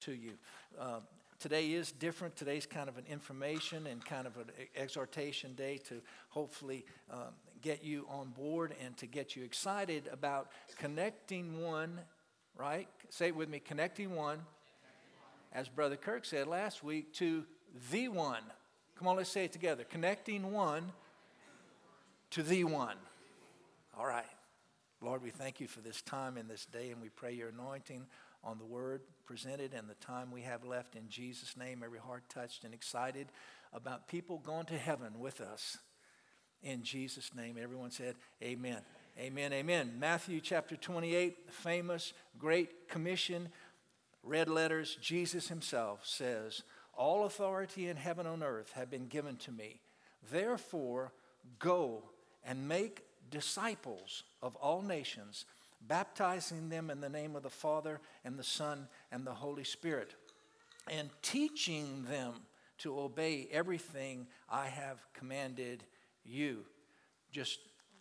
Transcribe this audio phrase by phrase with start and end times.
[0.00, 0.32] to you.
[0.78, 1.00] Uh,
[1.38, 2.36] today is different.
[2.36, 7.84] Today's kind of an information and kind of an exhortation day to hopefully um, get
[7.84, 12.00] you on board and to get you excited about connecting one,
[12.56, 12.88] right?
[13.08, 14.40] Say it with me connecting one,
[15.52, 17.44] as Brother Kirk said last week, to
[17.90, 18.42] the one.
[18.98, 19.84] Come on, let's say it together.
[19.84, 20.92] Connecting one
[22.30, 22.96] to the one.
[23.98, 24.24] All right.
[25.02, 28.06] Lord, we thank you for this time and this day, and we pray your anointing
[28.42, 31.82] on the word presented and the time we have left in Jesus' name.
[31.84, 33.28] Every heart touched and excited
[33.72, 35.78] about people going to heaven with us.
[36.62, 38.80] In Jesus' name, everyone said, Amen.
[39.18, 39.52] Amen.
[39.52, 39.94] Amen.
[39.98, 43.48] Matthew chapter 28, famous Great Commission,
[44.22, 46.62] red letters, Jesus himself says,
[46.94, 49.80] All authority in heaven and on earth have been given to me.
[50.30, 51.12] Therefore,
[51.58, 52.04] go
[52.44, 55.44] and make disciples of all nations
[55.80, 60.14] baptizing them in the name of the Father and the Son and the Holy Spirit,
[60.88, 62.34] and teaching them
[62.78, 65.84] to obey everything I have commanded
[66.24, 66.64] you.
[67.30, 67.58] Just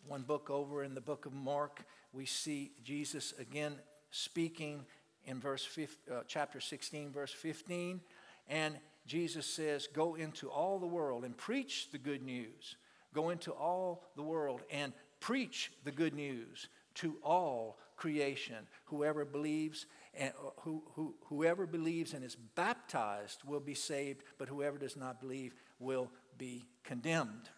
[0.08, 3.76] one book over in the book of Mark, we see Jesus again
[4.12, 4.86] speaking
[5.26, 8.02] in verse 15, uh, chapter 16, verse 15,
[8.48, 12.78] and Jesus says, Go into all the world and preach the good news.
[13.14, 16.68] Go into all the world and preach the good news
[17.02, 18.68] to all creation.
[18.86, 24.48] Whoever believes and uh, who, who, whoever believes and is baptized will be saved, but
[24.48, 27.50] whoever does not believe will be condemned.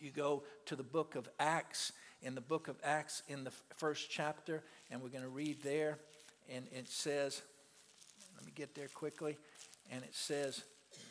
[0.00, 1.92] You go to the book of Acts,
[2.22, 5.98] in the book of Acts, in the first chapter, and we're going to read there,
[6.50, 7.42] and it says,
[8.36, 9.36] let me get there quickly,
[9.90, 10.62] and it says,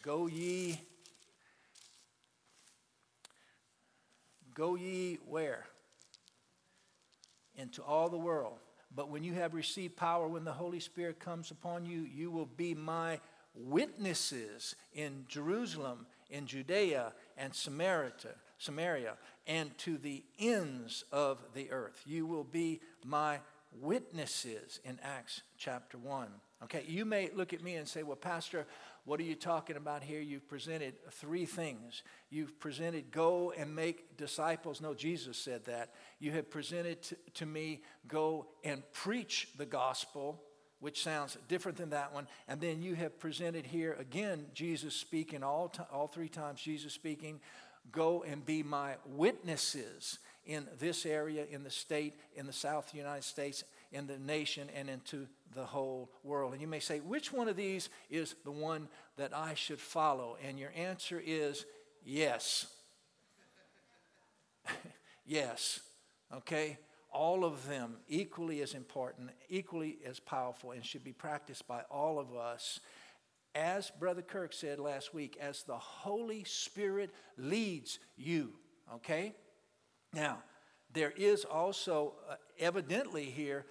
[0.01, 0.79] Go ye,
[4.53, 5.65] go ye where?
[7.57, 8.59] Into all the world.
[8.95, 12.45] But when you have received power, when the Holy Spirit comes upon you, you will
[12.45, 13.19] be my
[13.55, 18.11] witnesses in Jerusalem, in Judea, and Samaria,
[18.57, 19.13] Samaria,
[19.47, 22.01] and to the ends of the earth.
[22.05, 23.39] You will be my
[23.81, 26.27] witnesses in Acts chapter 1.
[26.63, 28.65] Okay, you may look at me and say, Well, Pastor,
[29.05, 30.21] what are you talking about here?
[30.21, 32.03] You've presented three things.
[32.29, 34.79] You've presented go and make disciples.
[34.79, 35.93] No, Jesus said that.
[36.19, 40.41] You have presented to, to me go and preach the gospel,
[40.79, 42.27] which sounds different than that one.
[42.47, 46.93] And then you have presented here again Jesus speaking, all, t- all three times Jesus
[46.93, 47.41] speaking,
[47.91, 53.23] go and be my witnesses in this area, in the state, in the South United
[53.23, 56.53] States, in the nation, and into the whole world.
[56.53, 58.87] And you may say, which one of these is the one
[59.17, 60.37] that I should follow?
[60.45, 61.65] And your answer is
[62.05, 62.67] yes.
[65.25, 65.79] yes.
[66.33, 66.77] Okay?
[67.11, 72.19] All of them equally as important, equally as powerful, and should be practiced by all
[72.19, 72.79] of us.
[73.55, 78.53] As Brother Kirk said last week, as the Holy Spirit leads you.
[78.95, 79.35] Okay?
[80.11, 80.39] Now,
[80.93, 83.65] there is also uh, evidently here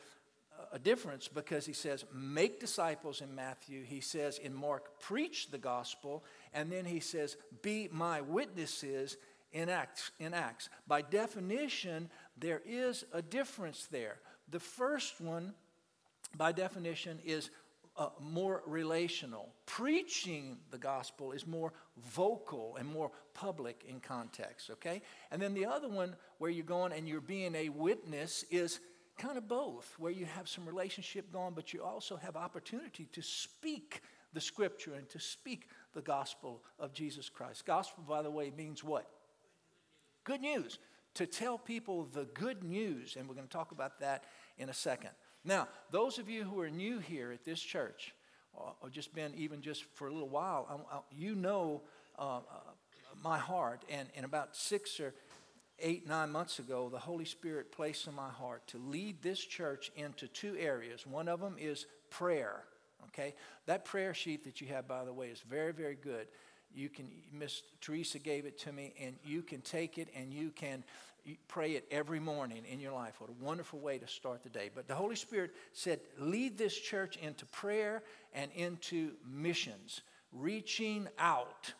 [0.72, 3.84] a difference because he says, make disciples in Matthew.
[3.84, 6.24] He says in Mark, preach the gospel.
[6.54, 9.18] And then he says, be my witnesses
[9.52, 10.10] in Acts.
[10.18, 10.70] In Acts.
[10.88, 14.16] By definition, there is a difference there.
[14.50, 15.52] The first one,
[16.36, 17.50] by definition, is
[17.96, 19.50] uh, more relational.
[19.66, 21.74] Preaching the gospel is more
[22.14, 25.02] vocal and more public in context, okay?
[25.30, 28.80] And then the other one, where you're going and you're being a witness, is
[29.22, 33.22] kind of both, where you have some relationship going, but you also have opportunity to
[33.22, 34.02] speak
[34.32, 37.64] the scripture and to speak the gospel of Jesus Christ.
[37.64, 39.08] Gospel, by the way, means what?
[40.24, 40.78] Good news.
[41.14, 44.24] To tell people the good news, and we're going to talk about that
[44.58, 45.10] in a second.
[45.44, 48.14] Now, those of you who are new here at this church,
[48.54, 51.82] or just been even just for a little while, you know
[52.18, 52.40] uh, uh,
[53.22, 53.84] my heart.
[53.88, 55.14] And, and about six or
[55.78, 59.90] eight, nine months ago, the Holy Spirit placed in my heart to lead this church
[59.96, 61.06] into two areas.
[61.06, 62.64] One of them is prayer.
[63.08, 63.34] Okay?
[63.66, 66.28] That prayer sheet that you have, by the way, is very, very good.
[66.74, 70.50] You can, Miss Teresa gave it to me, and you can take it and you
[70.50, 70.84] can
[71.46, 73.20] pray it every morning in your life.
[73.20, 74.70] What a wonderful way to start the day.
[74.74, 78.02] But the Holy Spirit said, lead this church into prayer
[78.34, 80.00] and into missions,
[80.32, 81.72] reaching out.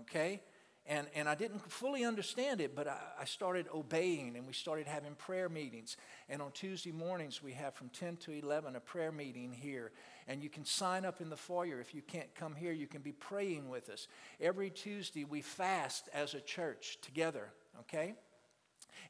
[0.00, 0.40] Okay?
[0.88, 4.86] And, and I didn't fully understand it, but I, I, started obeying and we started
[4.86, 5.98] having prayer meetings.
[6.30, 9.92] And on Tuesday mornings, we have from 10 to 11 a prayer meeting here.
[10.26, 11.78] And you can sign up in the foyer.
[11.78, 14.08] If you can't come here, you can be praying with us.
[14.40, 17.50] Every Tuesday, we fast as a church together,
[17.80, 18.14] okay?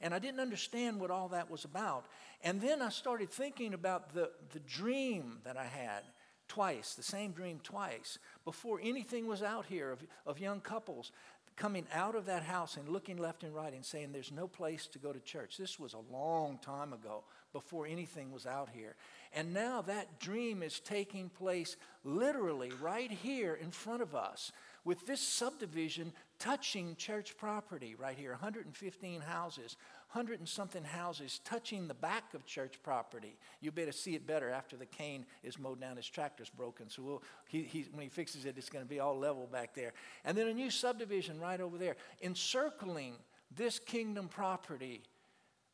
[0.01, 2.07] And I didn't understand what all that was about.
[2.43, 6.03] And then I started thinking about the, the dream that I had
[6.49, 11.13] twice, the same dream twice, before anything was out here of, of young couples
[11.59, 14.87] coming out of that house and looking left and right and saying, There's no place
[14.89, 15.57] to go to church.
[15.59, 18.95] This was a long time ago before anything was out here.
[19.33, 24.53] And now that dream is taking place literally right here in front of us
[24.85, 29.77] with this subdivision touching church property right here 115 houses,
[30.13, 33.37] 100 and something houses touching the back of church property.
[33.61, 36.89] You better see it better after the cane is mowed down, his tractor's broken.
[36.89, 39.75] So we'll, he, he, when he fixes it, it's going to be all level back
[39.75, 39.93] there.
[40.25, 43.17] And then a new subdivision right over there, encircling
[43.55, 45.03] this kingdom property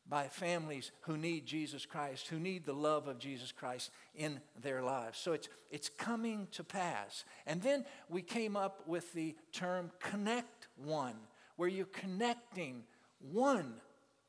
[0.07, 4.83] by families who need Jesus Christ, who need the love of Jesus Christ in their
[4.83, 5.17] lives.
[5.17, 7.23] So it's, it's coming to pass.
[7.47, 11.15] And then we came up with the term connect one,
[11.55, 12.83] where you're connecting
[13.31, 13.75] one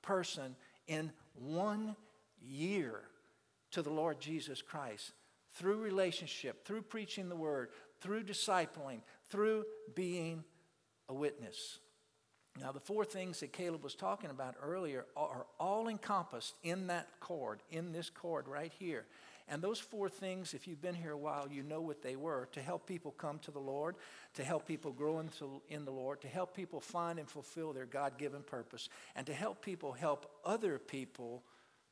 [0.07, 0.55] person
[0.87, 1.97] in one
[2.41, 3.01] year
[3.73, 5.13] to the Lord Jesus Christ
[5.55, 7.71] through relationship, through preaching the word,
[8.01, 9.65] through discipling, through
[9.95, 10.45] being
[11.09, 11.79] a witness.
[12.61, 17.09] Now, the four things that Caleb was talking about earlier are all encompassed in that
[17.21, 19.07] cord, in this cord right here.
[19.49, 22.49] And those four things, if you've been here a while, you know what they were
[22.53, 23.95] to help people come to the Lord,
[24.35, 27.87] to help people grow into, in the Lord, to help people find and fulfill their
[27.87, 31.45] God given purpose, and to help people help other people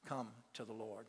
[0.05, 1.07] come to the Lord,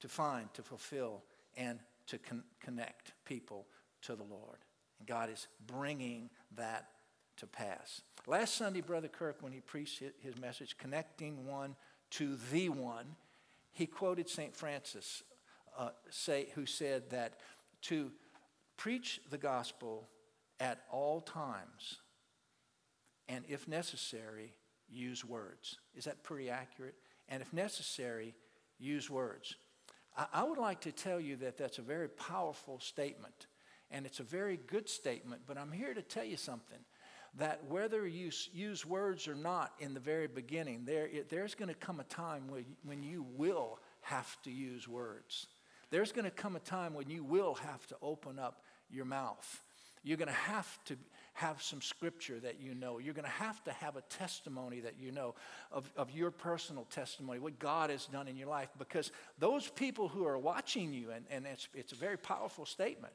[0.00, 1.24] to find, to fulfill,
[1.56, 3.66] and to con- connect people
[4.02, 4.58] to the Lord.
[5.00, 6.86] And God is bringing that
[7.38, 8.02] to pass.
[8.26, 11.74] Last Sunday, Brother Kirk, when he preached his message, Connecting One
[12.10, 13.16] to the One,
[13.72, 14.54] he quoted St.
[14.54, 15.22] Francis,
[15.76, 17.34] uh, say, who said that
[17.82, 18.10] to
[18.76, 20.08] preach the gospel
[20.60, 21.98] at all times,
[23.28, 24.54] and if necessary,
[24.88, 25.78] use words.
[25.94, 26.94] Is that pretty accurate?
[27.28, 28.34] And if necessary,
[28.78, 29.56] use words.
[30.16, 33.46] I, I would like to tell you that that's a very powerful statement,
[33.90, 36.78] and it's a very good statement, but I'm here to tell you something
[37.36, 41.68] that whether you use words or not in the very beginning, there, it, there's going
[41.68, 45.46] to come a time when, when you will have to use words.
[45.90, 49.62] There's going to come a time when you will have to open up your mouth.
[50.04, 50.96] You're going to have to
[51.34, 52.98] have some scripture that you know.
[52.98, 55.34] You're going to have to have a testimony that you know
[55.70, 60.08] of, of your personal testimony, what God has done in your life, because those people
[60.08, 63.12] who are watching you, and, and it's, it's a very powerful statement,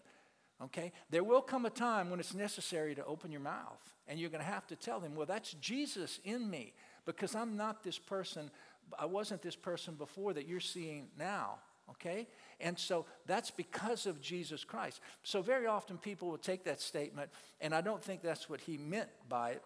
[0.61, 0.91] okay?
[1.09, 4.43] There will come a time when it's necessary to open your mouth, and you're going
[4.43, 6.73] to have to tell them, well, that's Jesus in me,
[7.05, 8.51] because I'm not this person,
[8.97, 11.59] I wasn't this person before that you're seeing now,
[11.89, 12.27] okay?
[12.59, 15.01] And so that's because of Jesus Christ.
[15.23, 17.29] So very often people will take that statement,
[17.61, 19.63] and I don't think that's what he meant by it,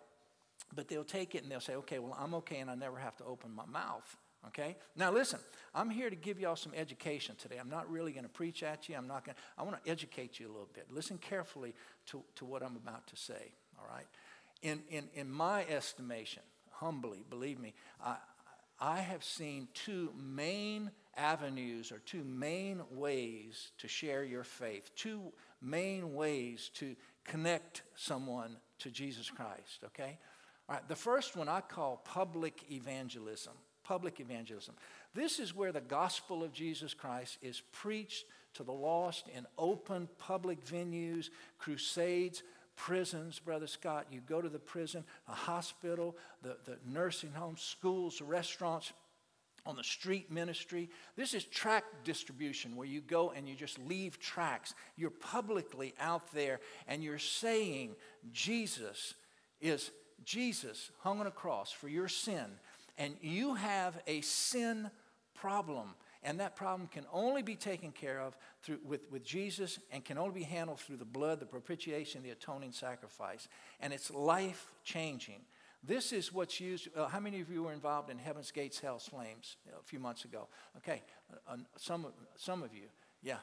[0.75, 3.15] but they'll take it and they'll say, okay, well, I'm okay, and I never have
[3.17, 4.17] to open my mouth.
[4.47, 4.75] Okay?
[4.95, 5.39] Now listen,
[5.73, 7.57] I'm here to give y'all some education today.
[7.59, 8.95] I'm not really going to preach at you.
[8.95, 10.87] I'm not going to, I want to educate you a little bit.
[10.89, 11.73] Listen carefully
[12.07, 13.51] to, to what I'm about to say.
[13.79, 14.05] All right?
[14.61, 17.73] In, in, in my estimation, humbly, believe me,
[18.03, 18.17] I,
[18.79, 25.33] I have seen two main avenues or two main ways to share your faith, two
[25.61, 30.17] main ways to connect someone to Jesus Christ, okay?
[30.69, 33.53] All right, the first one I call public evangelism
[33.87, 34.75] public evangelism.
[35.15, 38.25] This is where the gospel of Jesus Christ is preached
[38.55, 42.43] to the lost in open public venues, crusades,
[42.75, 44.07] prisons, Brother Scott.
[44.11, 48.91] You go to the prison, a hospital, the, the nursing homes, schools, restaurants,
[49.67, 50.89] on the street ministry.
[51.17, 54.73] This is tract distribution where you go and you just leave tracts.
[54.95, 57.95] You're publicly out there and you're saying
[58.31, 59.13] Jesus
[59.59, 59.91] is
[60.23, 62.45] Jesus hung on a cross for your sin
[62.97, 64.89] and you have a sin
[65.35, 65.89] problem.
[66.23, 70.17] And that problem can only be taken care of through, with, with Jesus and can
[70.17, 73.47] only be handled through the blood, the propitiation, the atoning sacrifice.
[73.79, 75.41] And it's life changing.
[75.87, 76.89] This is what's used.
[76.93, 80.25] Uh, how many of you were involved in Heaven's Gates, Hell's Flames a few months
[80.25, 80.49] ago?
[80.75, 81.01] Okay,
[81.31, 82.87] uh, uh, some, some of you.
[83.23, 83.37] Yeah,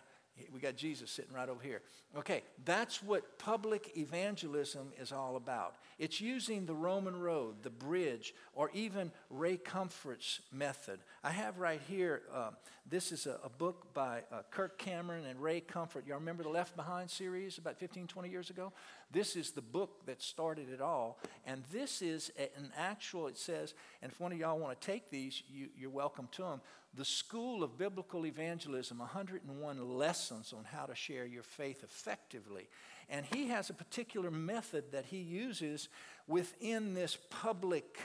[0.53, 1.81] we got Jesus sitting right over here.
[2.17, 5.77] Okay, that's what public evangelism is all about.
[5.99, 11.01] It's using the Roman road, the bridge, or even Ray Comfort's method.
[11.23, 12.51] I have right here, uh,
[12.85, 16.07] this is a, a book by uh, Kirk Cameron and Ray Comfort.
[16.07, 18.73] Y'all remember the Left Behind series about 15, 20 years ago?
[19.11, 21.19] This is the book that started it all.
[21.47, 25.11] And this is an actual, it says, and if one of y'all want to take
[25.11, 26.61] these, you, you're welcome to them.
[26.97, 32.69] The School of Biblical Evangelism 101 Lessons on How to Share Your Faith Effectively.
[33.09, 35.89] And he has a particular method that he uses
[36.27, 37.99] within this public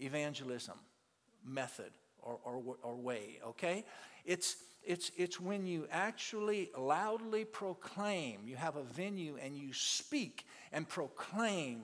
[0.00, 0.78] evangelism
[1.44, 3.84] method or, or, or way, okay?
[4.24, 10.46] It's, it's, it's when you actually loudly proclaim, you have a venue and you speak
[10.72, 11.82] and proclaim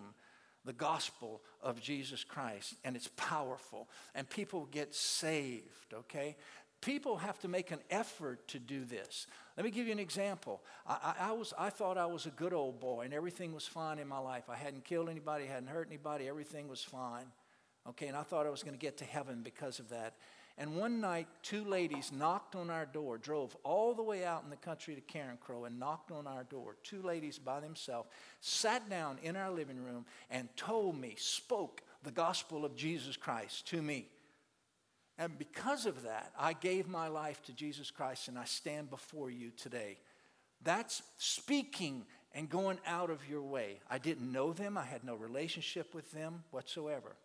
[0.65, 6.37] the gospel of Jesus Christ, and it's powerful, and people get saved, okay?
[6.83, 9.27] People have to make an effort to do this.
[9.57, 10.63] Let me give you an example.
[10.87, 13.67] I, I, I, was, I thought I was a good old boy and everything was
[13.67, 14.45] fine in my life.
[14.49, 17.27] I hadn't killed anybody, hadn't hurt anybody, everything was fine.
[17.89, 20.15] Okay, and I thought I was going to get to heaven because of that.
[20.59, 24.51] And one night, two ladies knocked on our door, drove all the way out in
[24.51, 26.77] the country to Carencro and knocked on our door.
[26.83, 28.09] Two ladies by themselves
[28.41, 33.69] sat down in our living room and told me, spoke the gospel of Jesus Christ
[33.69, 34.09] to me.
[35.19, 39.31] And because of that, I gave my life to Jesus Christ and I stand before
[39.31, 39.99] you today.
[40.63, 42.05] That's speaking
[42.35, 43.81] and going out of your way.
[43.91, 47.17] I didn't know them, I had no relationship with them whatsoever.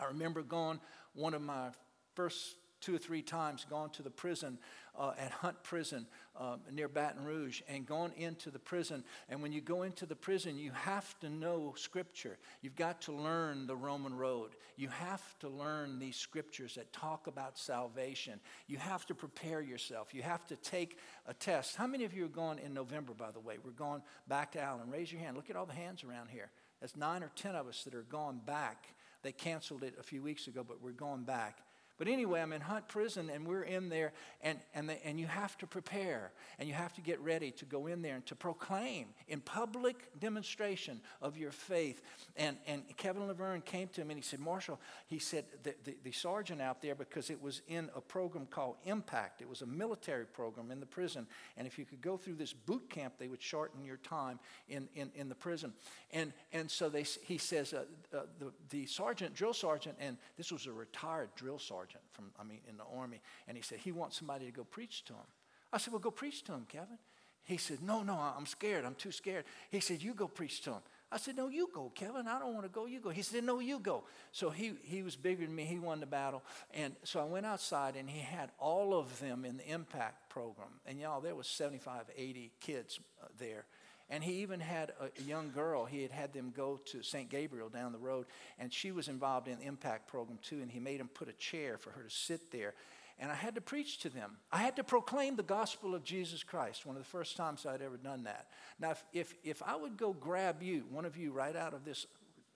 [0.00, 0.80] I remember going,
[1.14, 1.70] one of my
[2.18, 4.58] first two or three times gone to the prison
[4.98, 6.04] uh, at Hunt Prison
[6.36, 9.04] uh, near Baton Rouge and gone into the prison.
[9.28, 12.36] And when you go into the prison, you have to know Scripture.
[12.60, 14.56] You've got to learn the Roman road.
[14.76, 18.40] You have to learn these scriptures that talk about salvation.
[18.66, 20.12] You have to prepare yourself.
[20.12, 20.98] You have to take
[21.28, 21.76] a test.
[21.76, 23.58] How many of you are going in November, by the way?
[23.64, 24.90] We're going back to Allen.
[24.90, 25.36] Raise your hand.
[25.36, 26.50] Look at all the hands around here.
[26.80, 28.86] There's nine or ten of us that are gone back.
[29.22, 31.58] They canceled it a few weeks ago, but we're going back.
[31.98, 35.26] But anyway, I'm in Hunt Prison and we're in there, and, and, the, and you
[35.26, 38.36] have to prepare and you have to get ready to go in there and to
[38.36, 42.00] proclaim in public demonstration of your faith.
[42.36, 44.78] And, and Kevin Laverne came to him and he said, Marshall,
[45.08, 48.76] he said, the, the, the sergeant out there, because it was in a program called
[48.84, 51.26] Impact, it was a military program in the prison.
[51.56, 54.38] And if you could go through this boot camp, they would shorten your time
[54.68, 55.72] in, in, in the prison.
[56.12, 57.86] And, and so they, he says, uh,
[58.16, 62.26] uh, the, the sergeant, drill sergeant, and this was a retired drill sergeant sergeant from,
[62.38, 65.12] I mean, in the army, and he said he wants somebody to go preach to
[65.14, 65.26] him.
[65.72, 66.98] I said, well, go preach to him, Kevin.
[67.44, 68.84] He said, no, no, I'm scared.
[68.84, 69.44] I'm too scared.
[69.70, 70.80] He said, you go preach to him.
[71.10, 72.28] I said, no, you go, Kevin.
[72.28, 72.84] I don't want to go.
[72.84, 73.08] You go.
[73.08, 74.04] He said, no, you go.
[74.32, 75.64] So he, he was bigger than me.
[75.64, 76.42] He won the battle.
[76.74, 80.68] And so I went outside, and he had all of them in the impact program.
[80.84, 83.64] And y'all, there was 75, 80 kids uh, there.
[84.10, 87.28] And he even had a young girl, he had had them go to St.
[87.28, 88.26] Gabriel down the road,
[88.58, 91.34] and she was involved in the impact program too, and he made them put a
[91.34, 92.74] chair for her to sit there.
[93.20, 94.36] And I had to preach to them.
[94.52, 97.82] I had to proclaim the gospel of Jesus Christ, one of the first times I'd
[97.82, 98.46] ever done that.
[98.78, 101.84] Now, if, if, if I would go grab you, one of you, right out of
[101.84, 102.06] this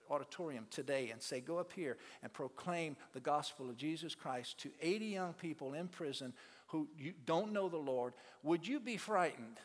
[0.09, 4.69] auditorium today and say, Go up here and proclaim the gospel of Jesus Christ to
[4.81, 6.33] 80 young people in prison
[6.67, 6.87] who
[7.25, 9.59] don't know the Lord, would you be frightened?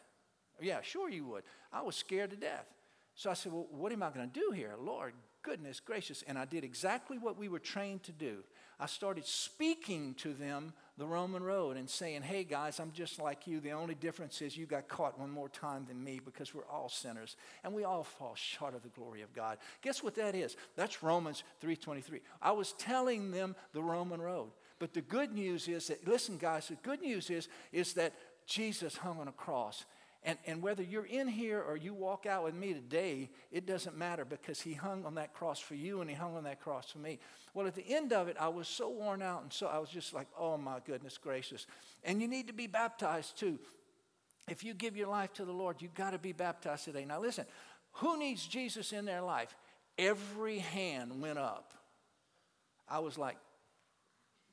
[0.60, 1.44] Yeah, sure you would.
[1.72, 2.66] I was scared to death.
[3.14, 4.74] So I said, Well, what am I going to do here?
[4.80, 5.12] Lord,
[5.42, 6.22] goodness gracious.
[6.26, 8.44] And I did exactly what we were trained to do.
[8.80, 13.46] I started speaking to them the Roman road and saying, Hey guys, I'm just like
[13.46, 13.60] you.
[13.60, 16.88] The only difference is you got caught one more time than me because we're all
[16.88, 19.58] sinners and we all fall short of the glory of God.
[19.82, 20.56] Guess what that is?
[20.76, 22.20] That's Romans 3:23.
[22.40, 24.50] I was telling them the Roman road.
[24.78, 28.12] But the good news is that, listen, guys, the good news is, is that
[28.46, 29.84] Jesus hung on a cross
[30.24, 33.96] and, and whether you're in here or you walk out with me today, it doesn't
[33.96, 36.90] matter because he hung on that cross for you and he hung on that cross
[36.90, 37.18] for me.
[37.54, 39.88] Well, at the end of it, I was so worn out and so I was
[39.88, 41.66] just like, oh my goodness gracious.
[42.02, 43.58] And you need to be baptized too.
[44.48, 47.04] If you give your life to the Lord, you've got to be baptized today.
[47.04, 47.44] Now, listen,
[47.92, 49.54] who needs Jesus in their life?
[49.98, 51.74] Every hand went up.
[52.88, 53.36] I was like,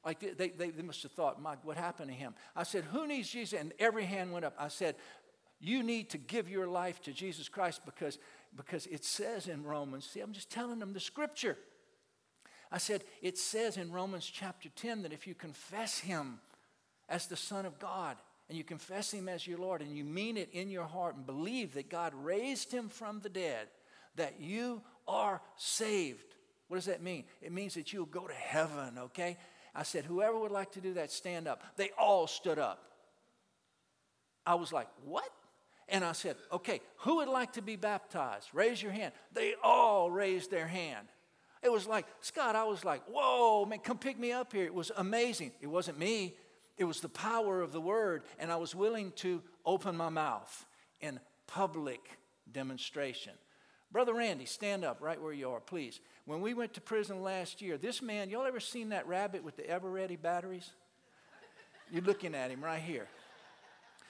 [0.05, 2.35] like they, they, they must have thought, Mike, what happened to him?
[2.55, 3.59] I said, Who needs Jesus?
[3.59, 4.53] And every hand went up.
[4.59, 4.95] I said,
[5.67, 8.17] you need to give your life to Jesus Christ because,
[8.55, 11.57] because it says in Romans, see, I'm just telling them the scripture.
[12.71, 16.39] I said, it says in Romans chapter 10 that if you confess him
[17.07, 18.17] as the Son of God
[18.49, 21.25] and you confess him as your Lord and you mean it in your heart and
[21.25, 23.67] believe that God raised him from the dead,
[24.15, 26.35] that you are saved.
[26.67, 27.25] What does that mean?
[27.41, 29.37] It means that you'll go to heaven, okay?
[29.73, 31.63] I said, whoever would like to do that, stand up.
[31.75, 32.81] They all stood up.
[34.45, 35.29] I was like, what?
[35.87, 38.49] And I said, okay, who would like to be baptized?
[38.53, 39.13] Raise your hand.
[39.33, 41.07] They all raised their hand.
[41.61, 44.65] It was like, Scott, I was like, whoa, man, come pick me up here.
[44.65, 45.51] It was amazing.
[45.61, 46.35] It wasn't me,
[46.77, 48.23] it was the power of the word.
[48.37, 50.65] And I was willing to open my mouth
[51.01, 52.01] in public
[52.51, 53.33] demonstration.
[53.91, 56.01] Brother Randy, stand up right where you are, please.
[56.25, 59.55] When we went to prison last year, this man, y'all ever seen that rabbit with
[59.55, 60.69] the ever ready batteries?
[61.91, 63.07] You're looking at him right here.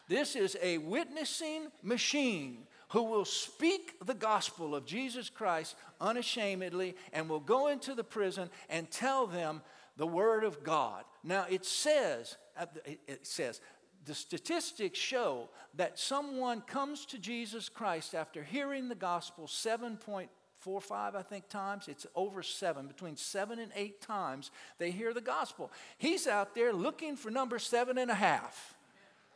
[0.07, 7.27] This is a witnessing machine who will speak the gospel of Jesus Christ unashamedly and
[7.27, 9.61] will go into the prison and tell them
[9.97, 11.03] the word of God.
[11.23, 12.37] Now it says,
[12.85, 13.61] it says,
[14.05, 21.21] the statistics show that someone comes to Jesus Christ after hearing the gospel 7.45, I
[21.23, 21.87] think, times.
[21.87, 25.71] It's over seven, between seven and eight times they hear the gospel.
[25.97, 28.75] He's out there looking for number seven and a half.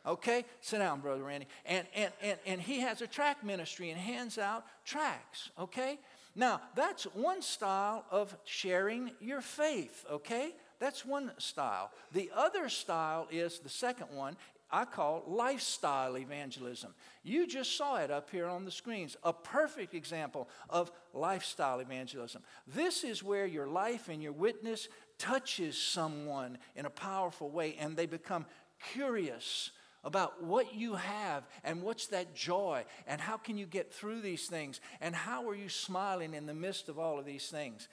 [0.06, 0.44] Okay?
[0.60, 1.46] Sit down, Brother Randy.
[1.66, 5.50] And, and, and, and he has a track ministry and hands out tracks.
[5.58, 5.98] Okay?
[6.34, 10.04] Now, that's one style of sharing your faith.
[10.10, 10.54] Okay?
[10.78, 11.90] That's one style.
[12.12, 14.36] The other style is the second one
[14.72, 16.94] I call lifestyle evangelism.
[17.24, 22.42] You just saw it up here on the screens, a perfect example of lifestyle evangelism.
[22.68, 24.88] This is where your life and your witness
[25.18, 28.46] touches someone in a powerful way and they become
[28.92, 29.72] curious
[30.04, 34.46] about what you have and what's that joy and how can you get through these
[34.46, 37.88] things and how are you smiling in the midst of all of these things.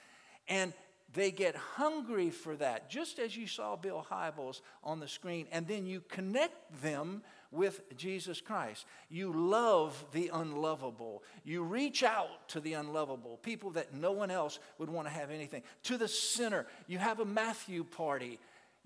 [0.48, 0.72] And
[1.12, 5.66] they get hungry for that, just as you saw Bill Hybels on the screen, and
[5.66, 8.84] then you connect them with Jesus Christ.
[9.08, 11.22] You love the unlovable.
[11.44, 15.30] You reach out to the unlovable, people that no one else would want to have
[15.30, 15.62] anything.
[15.84, 18.38] To the sinner, you have a Matthew party.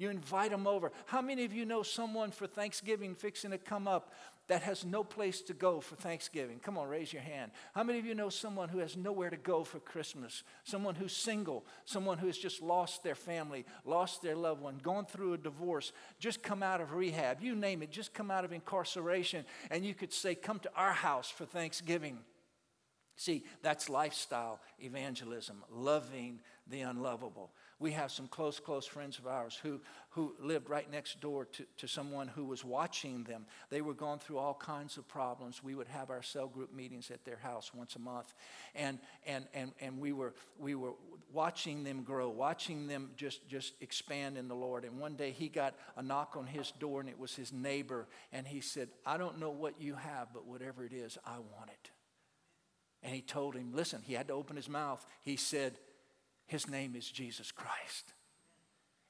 [0.02, 0.90] You invite them over.
[1.06, 4.12] How many of you know someone for Thanksgiving fixing to come up
[4.49, 6.59] that has no place to go for Thanksgiving?
[6.59, 7.52] Come on, raise your hand.
[7.73, 10.42] How many of you know someone who has nowhere to go for Christmas?
[10.64, 15.06] Someone who's single, someone who has just lost their family, lost their loved one, gone
[15.06, 18.52] through a divorce, just come out of rehab, you name it, just come out of
[18.52, 22.18] incarceration, and you could say, Come to our house for Thanksgiving.
[23.14, 27.52] See, that's lifestyle evangelism, loving the unlovable.
[27.82, 31.64] We have some close, close friends of ours who, who lived right next door to,
[31.78, 33.44] to someone who was watching them.
[33.70, 35.64] They were going through all kinds of problems.
[35.64, 38.32] We would have our cell group meetings at their house once a month.
[38.76, 40.92] And, and, and, and we, were, we were
[41.32, 44.84] watching them grow, watching them just, just expand in the Lord.
[44.84, 48.06] And one day he got a knock on his door, and it was his neighbor.
[48.32, 51.70] And he said, I don't know what you have, but whatever it is, I want
[51.70, 51.90] it.
[53.02, 55.04] And he told him, listen, he had to open his mouth.
[55.22, 55.74] He said,
[56.46, 58.12] his name is Jesus Christ.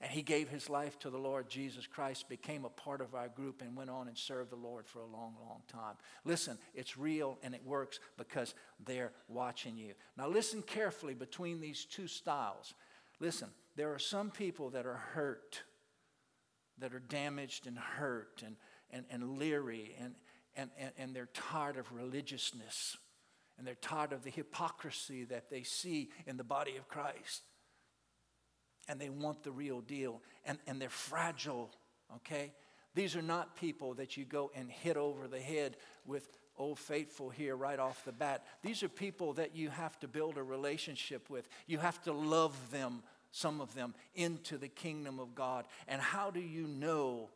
[0.03, 3.29] And he gave his life to the Lord Jesus Christ, became a part of our
[3.29, 5.95] group, and went on and served the Lord for a long, long time.
[6.25, 9.95] Listen, it's real and it works because they're watching you.
[10.18, 12.75] Now, listen carefully between these two styles.
[13.21, 15.62] Listen, there are some people that are hurt,
[16.79, 18.57] that are damaged and hurt and,
[18.90, 20.16] and, and leery, and,
[20.57, 22.97] and, and, and they're tired of religiousness
[23.62, 27.42] and they're tired of the hypocrisy that they see in the body of Christ.
[28.88, 31.70] And they want the real deal, and, and they're fragile,
[32.16, 32.55] okay?
[32.96, 37.31] These are not people that you go and hit over the head with old faithful
[37.31, 38.44] here right off the bat.
[38.64, 41.48] These are people that you have to build a relationship with.
[41.68, 45.66] You have to love them, some of them, into the kingdom of God.
[45.87, 47.31] And how do you know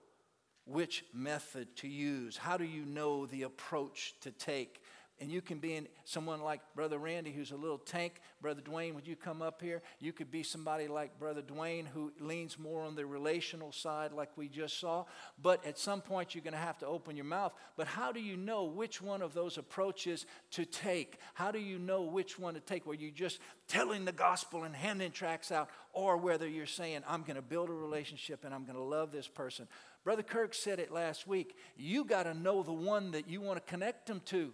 [0.64, 2.36] which method to use?
[2.36, 4.82] How do you know the approach to take?
[5.18, 8.20] And you can be in someone like Brother Randy, who's a little tank.
[8.42, 9.81] Brother Dwayne, would you come up here?
[9.98, 14.29] You could be somebody like Brother Dwayne, who leans more on the relational side, like
[14.37, 15.07] we just saw.
[15.40, 17.55] But at some point, you're going to have to open your mouth.
[17.79, 21.18] But how do you know which one of those approaches to take?
[21.33, 22.85] How do you know which one to take?
[22.85, 27.22] Where you just telling the gospel and handing tracks out, or whether you're saying, I'm
[27.22, 29.66] going to build a relationship and I'm going to love this person.
[30.05, 31.57] Brother Kirk said it last week.
[31.76, 34.52] You got to know the one that you want to connect them to.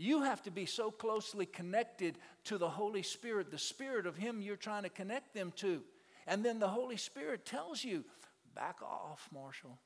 [0.00, 4.40] You have to be so closely connected to the Holy Spirit, the Spirit of Him
[4.40, 5.82] you're trying to connect them to.
[6.26, 8.02] And then the Holy Spirit tells you,
[8.54, 9.78] back off, Marshall.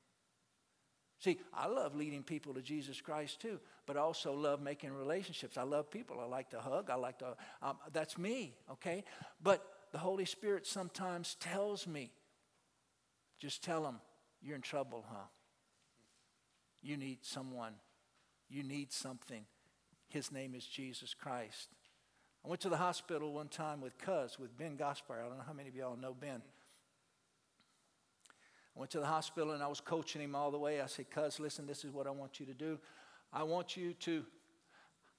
[1.19, 5.59] See, I love leading people to Jesus Christ too, but I also love making relationships.
[5.59, 6.21] I love people.
[6.21, 6.91] I like to hug.
[6.91, 9.03] I like to, um, that's me, okay?
[9.43, 12.13] But the Holy Spirit sometimes tells me,
[13.41, 13.99] just tell them,
[14.41, 15.27] you're in trouble, huh?
[16.83, 17.73] You need someone.
[18.49, 19.45] You need something.
[20.15, 21.71] His name is Jesus Christ.
[22.45, 25.19] I went to the hospital one time with Cuz, with Ben Gaspar.
[25.19, 26.41] I don't know how many of y'all know Ben.
[28.77, 30.81] I went to the hospital and I was coaching him all the way.
[30.81, 32.79] I said, Cuz, listen, this is what I want you to do.
[33.33, 34.25] I want you to.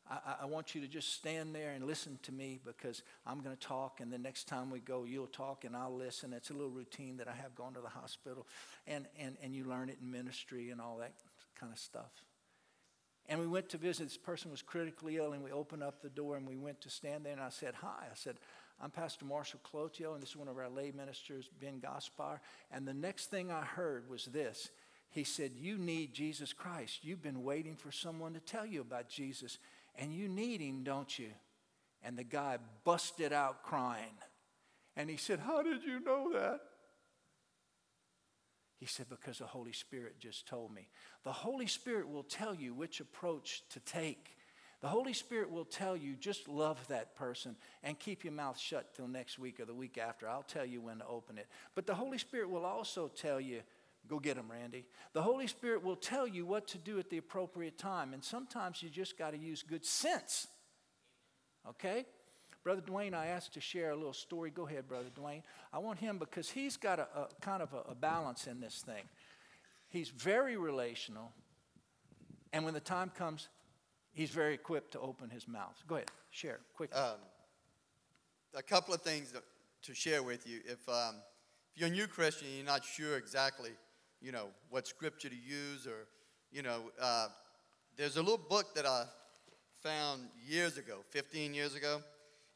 [0.10, 3.58] I, I want you to just stand there and listen to me because I'm going
[3.58, 6.32] to talk, and the next time we go, you'll talk and I'll listen.
[6.32, 8.48] It's a little routine that I have going to the hospital,
[8.88, 11.16] and, and, and you learn it in ministry and all that
[11.60, 12.24] kind of stuff.
[13.28, 14.04] And we went to visit.
[14.04, 16.90] This person was critically ill, and we opened up the door and we went to
[16.90, 17.34] stand there.
[17.34, 18.06] And I said, Hi.
[18.12, 18.36] I said,
[18.82, 22.42] I'm Pastor Marshall Clotio, and this is one of our lay ministers, Ben Gaspar.
[22.72, 24.70] And the next thing I heard was this
[25.10, 27.00] He said, You need Jesus Christ.
[27.04, 29.58] You've been waiting for someone to tell you about Jesus,
[29.96, 31.30] and you need him, don't you?
[32.04, 34.18] And the guy busted out crying.
[34.96, 36.60] And he said, How did you know that?
[38.78, 40.90] He said, Because the Holy Spirit just told me.
[41.24, 44.38] The Holy Spirit will tell you which approach to take.
[44.82, 48.94] The Holy Spirit will tell you just love that person and keep your mouth shut
[48.94, 50.28] till next week or the week after.
[50.28, 51.48] I'll tell you when to open it.
[51.74, 53.62] But the Holy Spirit will also tell you,
[54.08, 54.86] go get them, Randy.
[55.14, 58.14] The Holy Spirit will tell you what to do at the appropriate time.
[58.14, 60.48] And sometimes you just got to use good sense.
[61.68, 62.06] Okay?
[62.66, 64.50] Brother Dwayne, I asked to share a little story.
[64.50, 65.44] Go ahead, Brother Dwayne.
[65.72, 68.84] I want him because he's got a, a kind of a, a balance in this
[68.84, 69.04] thing.
[69.88, 71.32] He's very relational,
[72.52, 73.50] and when the time comes,
[74.14, 75.76] he's very equipped to open his mouth.
[75.88, 77.00] Go ahead, share quickly.
[77.00, 77.20] Um,
[78.56, 79.32] a couple of things
[79.84, 80.62] to share with you.
[80.66, 81.18] If, um,
[81.72, 83.74] if you're a new Christian and you're not sure exactly,
[84.24, 86.08] you know, what scripture to use, or
[86.52, 87.28] you know, uh,
[87.96, 89.04] there's a little book that I
[89.84, 92.02] found years ago, 15 years ago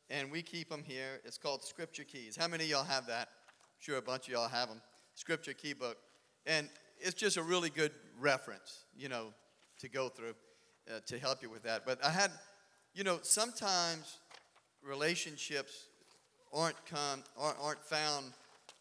[0.10, 1.22] and we keep them here.
[1.24, 2.36] It's called Scripture Keys.
[2.36, 3.30] How many of y'all have that?
[3.50, 4.82] I'm sure a bunch of y'all have them.
[5.16, 5.98] Scripture Key Book.
[6.46, 6.68] And
[7.00, 9.34] it's just a really good reference, you know,
[9.80, 10.34] to go through
[10.90, 11.86] uh, to help you with that.
[11.86, 12.32] But I had,
[12.94, 14.18] you know, sometimes
[14.82, 15.88] relationships
[16.52, 18.26] aren't come aren't, aren't found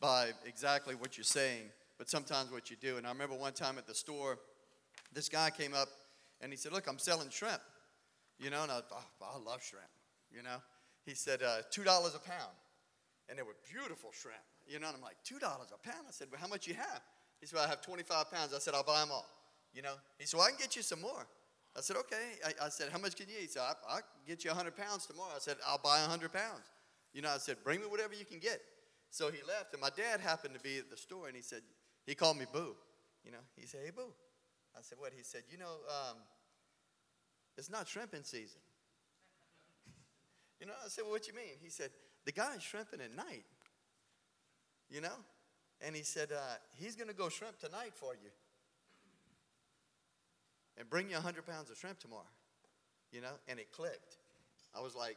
[0.01, 1.65] by exactly what you're saying,
[1.99, 2.97] but sometimes what you do.
[2.97, 4.39] And I remember one time at the store,
[5.13, 5.89] this guy came up
[6.41, 7.61] and he said, "Look, I'm selling shrimp,"
[8.39, 9.91] you know, and I, oh, I love shrimp,
[10.33, 10.59] you know
[11.09, 12.57] he said, uh, $2 a pound.
[13.29, 14.39] And they were beautiful shrimp.
[14.67, 16.05] You know, and I'm like, $2 a pound?
[16.07, 17.01] I said, well, how much you have?
[17.41, 18.53] He said, well, I have 25 pounds.
[18.55, 19.27] I said, I'll buy them all.
[19.73, 21.27] You know, he said, well, I can get you some more.
[21.77, 22.37] I said, okay.
[22.45, 23.43] I, I said, how much can you eat?
[23.43, 25.33] He said, I, I'll get you 100 pounds tomorrow.
[25.35, 26.69] I said, I'll buy 100 pounds.
[27.15, 28.61] You know, I said, bring me whatever you can get.
[29.11, 31.63] So he left, and my dad happened to be at the store, and he said,
[32.05, 32.77] he called me Boo.
[33.25, 34.13] You know, he said, hey, Boo.
[34.77, 35.13] I said, what?
[35.17, 36.17] He said, you know, um,
[37.57, 38.61] it's not shrimping season.
[40.61, 41.55] You know, I said, well, what you mean?
[41.63, 41.91] He said,
[42.25, 43.45] the guy's shrimping at night.
[44.91, 45.17] You know?
[45.81, 48.31] And he said, uh, he's going to go shrimp tonight for you.
[50.77, 52.23] And bring you 100 pounds of shrimp tomorrow.
[53.13, 53.33] You know?
[53.49, 54.17] And it clicked.
[54.77, 55.17] I was like,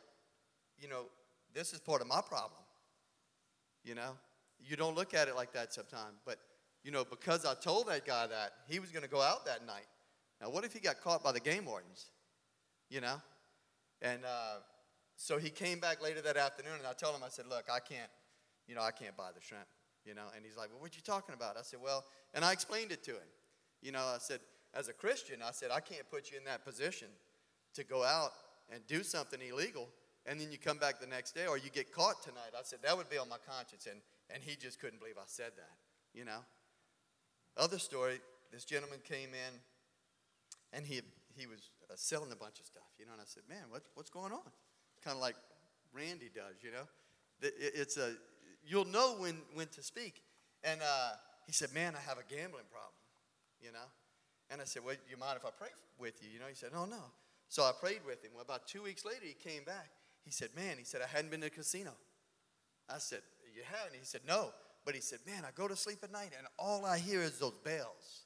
[0.79, 1.05] you know,
[1.53, 2.61] this is part of my problem.
[3.83, 4.11] You know?
[4.63, 6.19] You don't look at it like that sometimes.
[6.25, 6.37] But,
[6.83, 9.65] you know, because I told that guy that, he was going to go out that
[9.65, 9.87] night.
[10.39, 12.05] Now, what if he got caught by the game wardens?
[12.89, 13.15] You know?
[14.01, 14.59] And, uh,
[15.21, 17.77] so he came back later that afternoon, and I told him, I said, look, I
[17.77, 18.09] can't,
[18.67, 19.67] you know, I can't buy the shrimp,
[20.03, 20.25] you know.
[20.35, 21.57] And he's like, well, what you talking about?
[21.57, 23.29] I said, well, and I explained it to him.
[23.83, 24.39] You know, I said,
[24.73, 27.07] as a Christian, I said, I can't put you in that position
[27.75, 28.31] to go out
[28.73, 29.89] and do something illegal,
[30.25, 32.57] and then you come back the next day, or you get caught tonight.
[32.57, 33.85] I said, that would be on my conscience.
[33.85, 34.01] And,
[34.33, 35.77] and he just couldn't believe I said that,
[36.15, 36.39] you know.
[37.57, 39.53] Other story, this gentleman came in,
[40.73, 41.01] and he,
[41.37, 43.83] he was uh, selling a bunch of stuff, you know, and I said, man, what,
[43.93, 44.49] what's going on?
[45.03, 45.35] Kind of like
[45.93, 46.87] Randy does, you know.
[47.41, 48.13] It's a
[48.65, 50.21] you'll know when when to speak.
[50.63, 51.11] And uh,
[51.47, 52.93] he said, "Man, I have a gambling problem,"
[53.61, 53.89] you know.
[54.49, 56.47] And I said, "Well, you mind if I pray with you?" You know.
[56.47, 57.01] He said, "No, no."
[57.49, 58.31] So I prayed with him.
[58.33, 59.89] Well, about two weeks later, he came back.
[60.23, 61.91] He said, "Man," he said, "I hadn't been to a casino."
[62.89, 63.21] I said,
[63.55, 64.53] "You haven't?" He said, "No."
[64.85, 67.39] But he said, "Man, I go to sleep at night, and all I hear is
[67.39, 68.25] those bells."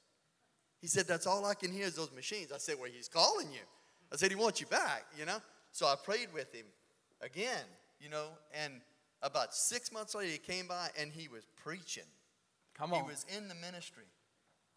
[0.82, 3.52] He said, "That's all I can hear is those machines." I said, "Well, he's calling
[3.52, 3.66] you."
[4.12, 5.42] I said, "He wants you back," you know.
[5.76, 6.64] So I prayed with him
[7.20, 7.66] again,
[8.00, 8.28] you know,
[8.64, 8.80] and
[9.22, 12.08] about six months later, he came by and he was preaching.
[12.78, 13.04] Come on.
[13.04, 14.06] He was in the ministry.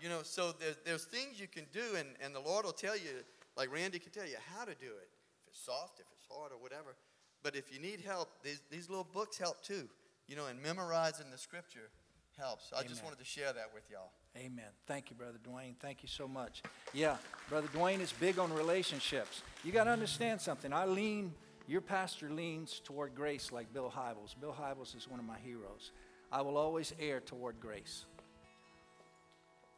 [0.00, 2.96] You know, so there's, there's things you can do, and, and the Lord will tell
[2.96, 3.22] you,
[3.56, 5.08] like Randy can tell you, how to do it.
[5.46, 6.96] If it's soft, if it's hard, or whatever.
[7.44, 9.88] But if you need help, these, these little books help too.
[10.26, 11.90] You know, and memorizing the scripture
[12.37, 12.72] helps.
[12.76, 14.11] I just wanted to share that with y'all.
[14.36, 14.66] Amen.
[14.86, 15.74] Thank you, Brother Dwayne.
[15.80, 16.62] Thank you so much.
[16.92, 17.16] Yeah,
[17.48, 19.42] Brother Dwayne is big on relationships.
[19.64, 20.72] You got to understand something.
[20.72, 21.34] I lean,
[21.66, 24.34] your pastor leans toward grace like Bill Hybels.
[24.40, 25.90] Bill Hybels is one of my heroes.
[26.30, 28.04] I will always err toward grace.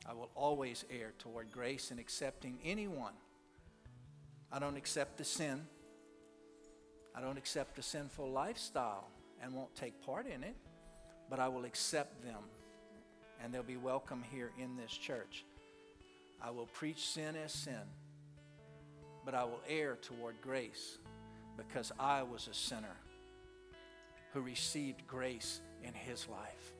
[0.06, 3.12] I will always err toward grace and accepting anyone.
[4.52, 5.66] I don't accept the sin.
[7.14, 9.08] I don't accept the sinful lifestyle
[9.42, 10.56] and won't take part in it,
[11.28, 12.42] but I will accept them
[13.50, 15.44] and they'll be welcome here in this church.
[16.40, 17.82] I will preach sin as sin,
[19.24, 20.98] but I will err toward grace
[21.56, 22.94] because I was a sinner
[24.32, 26.74] who received grace in his life.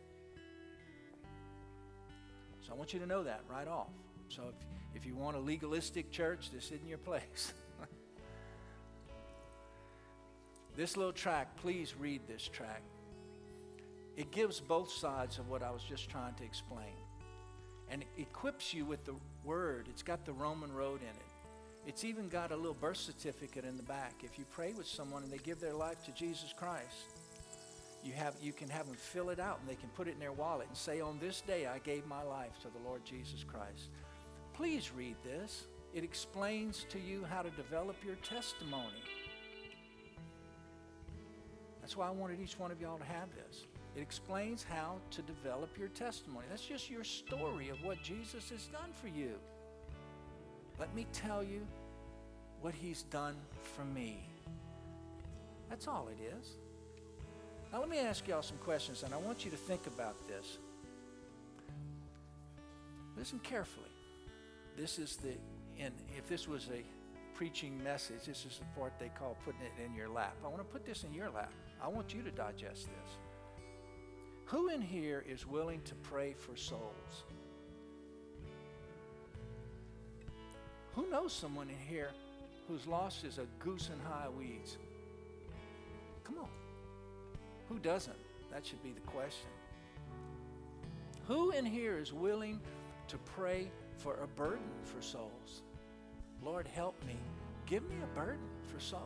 [2.61, 3.91] So I want you to know that right off.
[4.29, 7.53] So if, if you want a legalistic church, this isn't your place.
[10.77, 12.83] this little track, please read this track.
[14.21, 16.93] It gives both sides of what I was just trying to explain.
[17.91, 19.87] And it equips you with the word.
[19.89, 21.87] It's got the Roman road in it.
[21.87, 24.13] It's even got a little birth certificate in the back.
[24.23, 27.15] If you pray with someone and they give their life to Jesus Christ,
[28.05, 30.21] you, have, you can have them fill it out and they can put it in
[30.21, 33.43] their wallet and say, On this day I gave my life to the Lord Jesus
[33.43, 33.89] Christ.
[34.53, 35.65] Please read this.
[35.95, 39.03] It explains to you how to develop your testimony.
[41.81, 43.65] That's why I wanted each one of y'all to have this.
[43.97, 46.47] It explains how to develop your testimony.
[46.49, 49.35] That's just your story of what Jesus has done for you.
[50.79, 51.67] Let me tell you
[52.61, 53.37] what he's done
[53.75, 54.25] for me.
[55.69, 56.57] That's all it is.
[57.73, 60.59] Now, let me ask y'all some questions, and I want you to think about this.
[63.17, 63.87] Listen carefully.
[64.77, 65.35] This is the,
[65.79, 66.83] and if this was a
[67.35, 70.37] preaching message, this is the part they call putting it in your lap.
[70.45, 71.53] I want to put this in your lap.
[71.83, 73.17] I want you to digest this.
[74.51, 77.23] Who in here is willing to pray for souls?
[80.97, 82.11] Who knows someone in here
[82.67, 84.77] who's lost is a goose in high weeds?
[86.25, 86.49] Come on.
[87.69, 88.17] Who doesn't?
[88.51, 89.51] That should be the question.
[91.29, 92.61] Who in here is willing
[93.07, 95.63] to pray for a burden for souls?
[96.43, 97.15] Lord, help me.
[97.67, 99.05] Give me a burden for souls.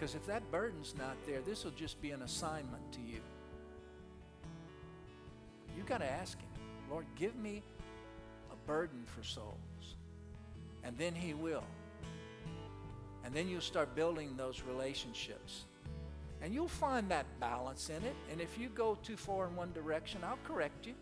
[0.00, 3.20] Because if that burden's not there, this will just be an assignment to you.
[5.76, 6.48] You've got to ask Him,
[6.90, 7.62] Lord, give me
[8.50, 9.58] a burden for souls.
[10.84, 11.64] And then He will.
[13.26, 15.64] And then you'll start building those relationships.
[16.40, 18.16] And you'll find that balance in it.
[18.32, 20.94] And if you go too far in one direction, I'll correct you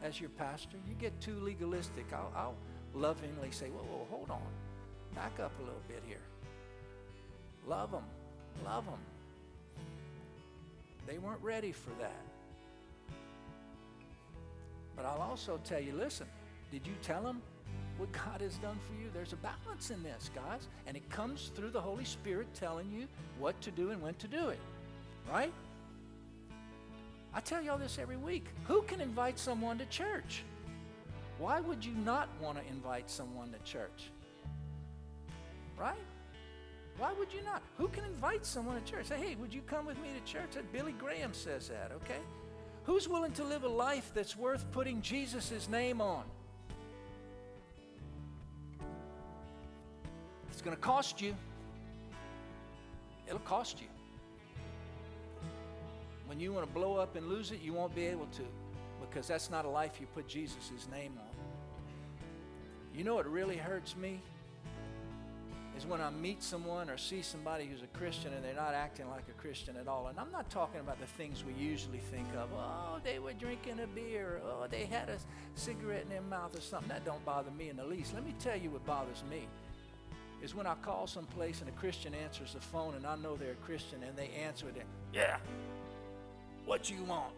[0.00, 0.76] as your pastor.
[0.88, 2.56] You get too legalistic, I'll, I'll
[2.94, 4.46] lovingly say, whoa, whoa, hold on.
[5.12, 6.20] Back up a little bit here.
[7.66, 8.04] Love them.
[8.64, 8.98] Love them.
[11.06, 12.22] They weren't ready for that.
[14.96, 16.26] But I'll also tell you listen,
[16.70, 17.42] did you tell them
[17.98, 19.08] what God has done for you?
[19.12, 20.68] There's a balance in this, guys.
[20.86, 23.06] And it comes through the Holy Spirit telling you
[23.38, 24.60] what to do and when to do it.
[25.30, 25.52] Right?
[27.34, 28.46] I tell y'all this every week.
[28.64, 30.44] Who can invite someone to church?
[31.38, 34.10] Why would you not want to invite someone to church?
[35.78, 35.96] Right?
[36.98, 37.62] Why would you not?
[37.78, 39.06] Who can invite someone to church?
[39.06, 40.52] Say, hey, would you come with me to church?
[40.54, 42.20] That Billy Graham says that, okay?
[42.84, 46.24] Who's willing to live a life that's worth putting Jesus' name on?
[50.50, 51.34] It's going to cost you.
[53.26, 53.88] It'll cost you.
[56.26, 58.42] When you want to blow up and lose it, you won't be able to
[59.00, 62.96] because that's not a life you put Jesus' name on.
[62.96, 64.20] You know what really hurts me?
[65.76, 69.08] Is when I meet someone or see somebody who's a Christian and they're not acting
[69.08, 70.08] like a Christian at all.
[70.08, 72.50] And I'm not talking about the things we usually think of.
[72.54, 74.40] Oh, they were drinking a beer.
[74.44, 75.16] Oh, they had a
[75.54, 76.90] cigarette in their mouth or something.
[76.90, 78.14] That don't bother me in the least.
[78.14, 79.48] Let me tell you what bothers me
[80.42, 83.52] is when I call someplace and a Christian answers the phone and I know they're
[83.52, 84.82] a Christian and they answer it,
[85.14, 85.36] yeah,
[86.66, 87.32] what you want?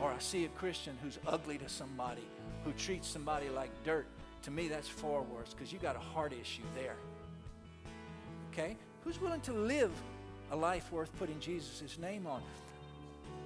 [0.00, 2.26] Or I see a Christian who's ugly to somebody,
[2.64, 4.06] who treats somebody like dirt
[4.46, 6.94] to me, that's far worse because you got a heart issue there.
[8.52, 8.76] Okay?
[9.02, 9.90] Who's willing to live
[10.52, 12.40] a life worth putting Jesus' name on?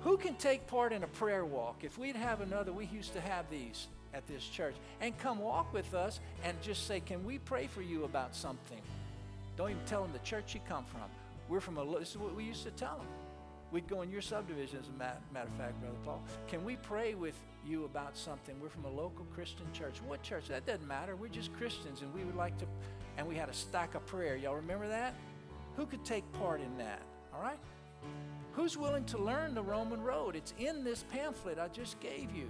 [0.02, 1.84] Who can take part in a prayer walk?
[1.84, 5.72] If we'd have another, we used to have these at this church, and come walk
[5.72, 8.82] with us and just say, Can we pray for you about something?
[9.56, 11.08] Don't even tell them the church you come from.
[11.48, 13.06] We're from a, this is what we used to tell them.
[13.72, 16.22] We'd go in your subdivision, as a matter, of fact, Brother Paul.
[16.48, 18.56] Can we pray with you about something?
[18.60, 20.00] We're from a local Christian church.
[20.06, 20.48] What church?
[20.48, 21.14] That doesn't matter.
[21.14, 22.66] We're just Christians, and we would like to.
[23.16, 24.34] And we had a stack of prayer.
[24.36, 25.14] Y'all remember that?
[25.76, 27.00] Who could take part in that?
[27.32, 27.58] All right?
[28.54, 30.34] Who's willing to learn the Roman road?
[30.34, 32.48] It's in this pamphlet I just gave you.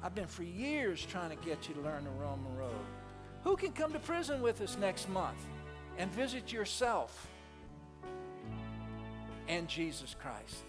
[0.00, 2.70] I've been for years trying to get you to learn the Roman road.
[3.42, 5.38] Who can come to prison with us next month
[5.96, 7.28] and visit yourself?
[9.48, 10.64] And Jesus Christ.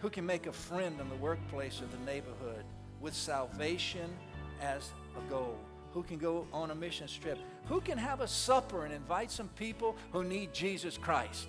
[0.00, 2.64] Who can make a friend in the workplace or the neighborhood
[3.00, 4.10] with salvation
[4.60, 5.58] as a goal?
[5.92, 7.38] Who can go on a mission trip?
[7.66, 11.48] Who can have a supper and invite some people who need Jesus Christ?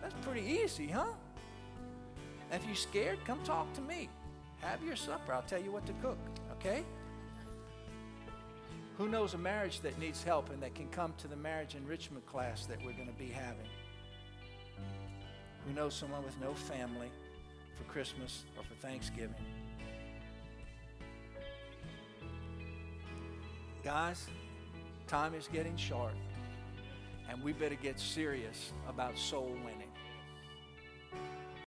[0.00, 1.06] That's pretty easy, huh?
[2.52, 4.08] If you're scared, come talk to me.
[4.60, 5.32] Have your supper.
[5.32, 6.18] I'll tell you what to cook,
[6.52, 6.84] okay?
[9.02, 12.24] Who knows a marriage that needs help and that can come to the marriage enrichment
[12.24, 13.66] class that we're going to be having?
[15.66, 17.10] Who knows someone with no family
[17.74, 19.34] for Christmas or for Thanksgiving?
[23.82, 24.28] Guys,
[25.08, 26.14] time is getting short,
[27.28, 29.91] and we better get serious about soul winning.